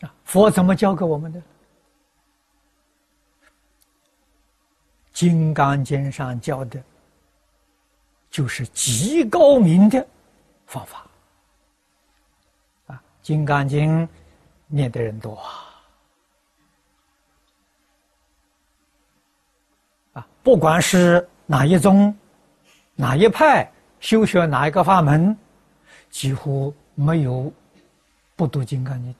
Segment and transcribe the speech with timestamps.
[0.00, 1.38] 啊，佛怎么教给我们的？
[5.12, 6.82] 《金刚经》上教的，
[8.30, 10.06] 就是极高明的
[10.64, 11.06] 方法。
[12.86, 14.06] 啊，《金刚经》
[14.66, 15.44] 念的人多啊，
[20.14, 22.16] 啊，不管是哪一宗、
[22.94, 25.36] 哪一派，修学哪一个法门，
[26.08, 27.52] 几乎没有
[28.36, 29.12] 不读《金刚经》。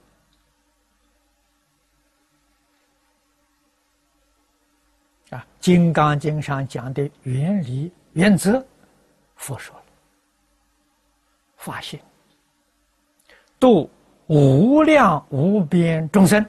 [5.30, 8.64] 啊，《金刚经》上讲的原理原则，
[9.36, 9.84] 佛说了，
[11.56, 11.98] 发心
[13.58, 13.88] 度
[14.26, 16.44] 无量无边众生，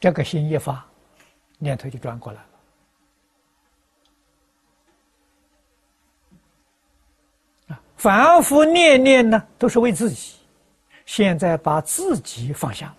[0.00, 0.84] 这个心一发，
[1.58, 2.48] 念头就转过来了。
[8.02, 10.34] 反复念念呢，都是为自己。
[11.06, 12.96] 现在把自己放下了，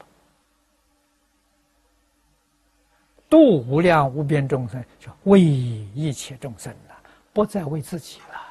[3.28, 6.96] 度无量无边众生，就为一切众生了，
[7.34, 8.42] 不再为自己了。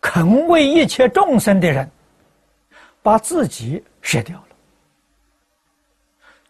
[0.00, 1.88] 肯为一切众生的人，
[3.04, 4.56] 把自己舍掉了，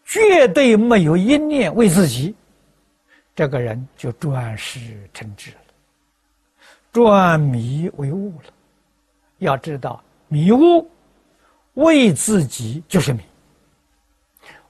[0.07, 2.35] 绝对没有一念为自己，
[3.37, 5.59] 这个人就转世成智了。
[6.93, 8.53] 转迷为悟了，
[9.39, 10.91] 要知道迷悟
[11.75, 13.23] 为自己就是迷，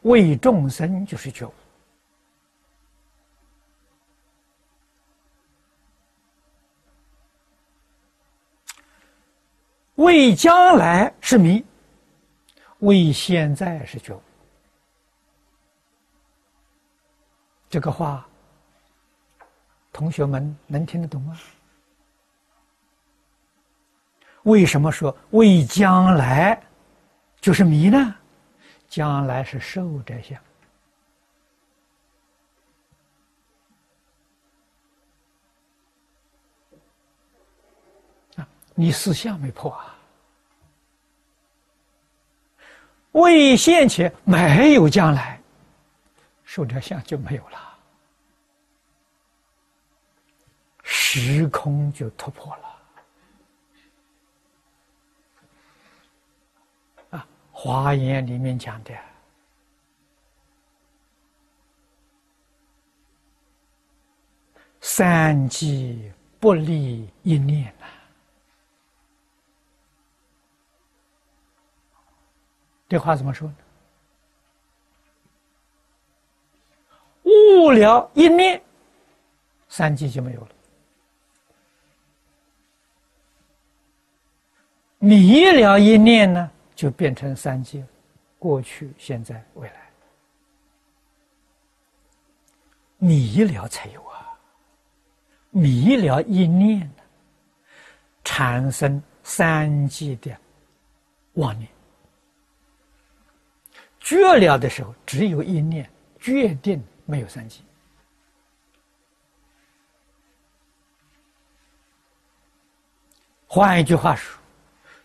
[0.03, 1.55] 为众生就是觉悟，
[9.95, 11.65] 为将来是迷，
[12.81, 14.21] 为现在是觉悟。
[17.71, 18.27] 这个话，
[19.93, 21.39] 同学们能听得懂吗？
[24.49, 26.59] 为什么说为将来
[27.39, 28.15] 就是迷呢？
[28.89, 30.41] 将来是受这相
[38.37, 39.95] 啊，你四相没破啊？
[43.13, 45.39] 为现前没有将来，
[46.45, 47.79] 受这相就没有了，
[50.83, 52.78] 时空就突破了。
[57.61, 58.95] 华严里面讲的
[64.81, 67.87] “三际不离一念”呐，
[72.89, 73.57] 这话怎么说呢？
[77.25, 78.63] 悟了一念，
[79.69, 80.49] 三际就没有了；
[85.01, 86.53] 迷了一念呢？
[86.79, 87.85] 就变成三界，
[88.39, 89.91] 过去、现在、未来，
[92.99, 94.39] 迷了才有啊！
[95.51, 96.89] 迷了一念，
[98.23, 100.31] 产生三界的
[101.33, 101.69] 妄念；
[103.99, 105.91] 绝了的时候，只有一念，
[106.21, 107.61] 决定没有三界。
[113.49, 114.41] 换一句话说，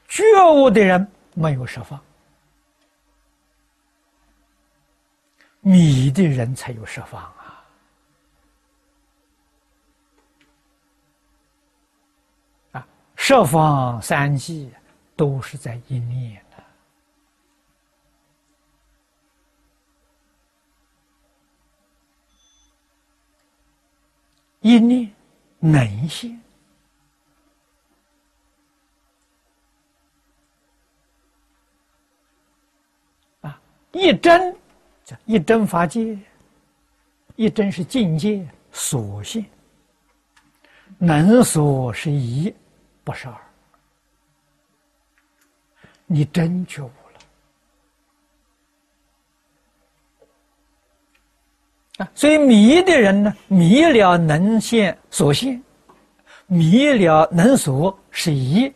[0.08, 0.24] 觉
[0.54, 1.12] 悟的人。
[1.36, 2.00] 没有释放，
[5.62, 7.66] 迷的人才有释放啊！
[12.74, 14.72] 啊，设放三际
[15.16, 16.64] 都是在一念的，
[24.62, 25.12] 一念
[25.60, 26.43] 能现。
[33.94, 34.56] 一真，
[35.06, 36.18] 叫一真法界。
[37.36, 39.44] 一真是境界所现，
[41.00, 42.54] 能所是一，
[43.04, 43.36] 不是二。
[46.06, 46.92] 你真觉悟
[51.98, 52.12] 了啊！
[52.14, 55.60] 所以迷的人呢，迷了能现所现，
[56.46, 58.72] 迷了能所是一，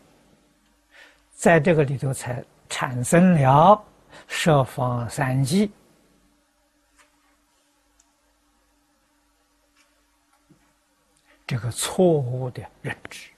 [1.32, 3.80] 在这个里头才产生了。
[4.28, 5.72] 设方三际，
[11.46, 13.30] 这个错误的认知。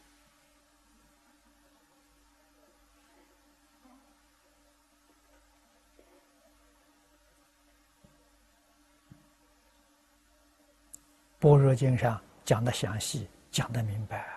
[11.42, 14.28] 般若经上讲的详细，讲的明白，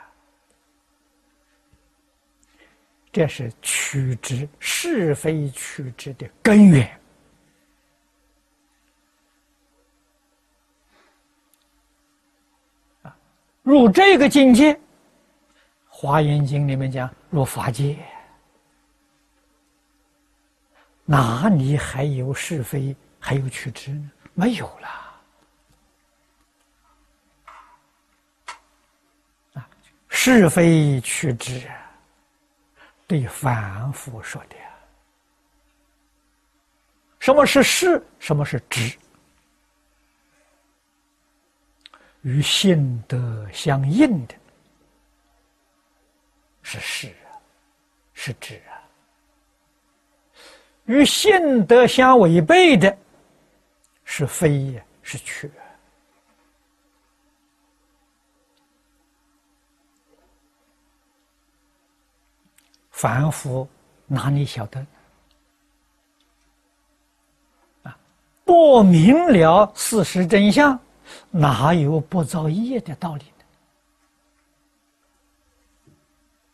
[3.12, 6.98] 这是取之是非取之的根源。
[13.02, 13.14] 啊，
[13.62, 14.72] 入这个境界，
[15.88, 17.98] 《华严经》里面讲入法界，
[21.04, 24.10] 哪里还有是非，还有取之呢？
[24.32, 24.88] 没有了。
[30.08, 31.68] 是非取之，
[33.06, 34.56] 对凡夫说的。
[37.18, 38.02] 什么是是？
[38.18, 38.96] 什么是知？
[42.22, 44.34] 与性德相应的，
[46.62, 47.34] 是是啊，
[48.14, 48.78] 是知啊；
[50.84, 52.96] 与性德相违背的，
[54.04, 55.50] 是非呀，是缺。
[63.02, 63.68] 凡夫
[64.06, 64.86] 哪里晓得？
[67.82, 67.98] 啊，
[68.44, 70.78] 不明了事实真相，
[71.28, 73.24] 哪有不造业的道理？